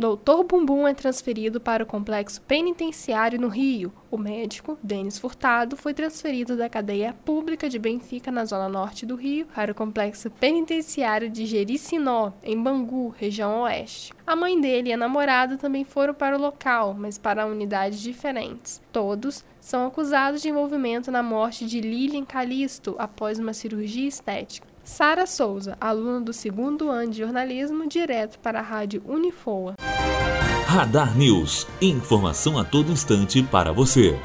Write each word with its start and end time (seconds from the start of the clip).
Doutor 0.00 0.44
Bumbum 0.44 0.88
é 0.88 0.94
transferido 0.94 1.60
para 1.60 1.82
o 1.82 1.86
complexo 1.86 2.40
penitenciário 2.40 3.38
no 3.38 3.48
Rio. 3.48 3.92
O 4.10 4.16
médico, 4.16 4.78
Denis 4.82 5.18
Furtado, 5.18 5.76
foi 5.76 5.92
transferido 5.92 6.56
da 6.56 6.70
cadeia 6.70 7.12
pública 7.22 7.68
de 7.68 7.78
Benfica, 7.78 8.30
na 8.32 8.46
zona 8.46 8.66
norte 8.66 9.04
do 9.04 9.14
Rio, 9.14 9.46
para 9.54 9.72
o 9.72 9.74
complexo 9.74 10.30
penitenciário 10.30 11.28
de 11.28 11.44
Jericinó, 11.44 12.32
em 12.42 12.58
Bangu, 12.58 13.14
região 13.18 13.60
oeste. 13.60 14.14
A 14.26 14.34
mãe 14.34 14.58
dele 14.58 14.88
e 14.88 14.92
a 14.94 14.96
namorada 14.96 15.58
também 15.58 15.84
foram 15.84 16.14
para 16.14 16.34
o 16.34 16.40
local, 16.40 16.94
mas 16.94 17.18
para 17.18 17.46
unidades 17.46 18.00
diferentes. 18.00 18.80
Todos 18.90 19.44
são 19.60 19.86
acusados 19.86 20.40
de 20.40 20.48
envolvimento 20.48 21.10
na 21.10 21.22
morte 21.22 21.66
de 21.66 21.78
Lilian 21.78 22.24
Calisto 22.24 22.96
após 22.98 23.38
uma 23.38 23.52
cirurgia 23.52 24.08
estética. 24.08 24.69
Sara 24.84 25.26
Souza, 25.26 25.76
aluna 25.80 26.20
do 26.20 26.32
segundo 26.32 26.90
ano 26.90 27.12
de 27.12 27.18
jornalismo, 27.18 27.86
direto 27.86 28.38
para 28.38 28.60
a 28.60 28.62
rádio 28.62 29.02
Unifoa. 29.06 29.74
Radar 30.66 31.16
News. 31.16 31.66
Informação 31.82 32.56
a 32.56 32.64
todo 32.64 32.92
instante 32.92 33.42
para 33.42 33.72
você. 33.72 34.16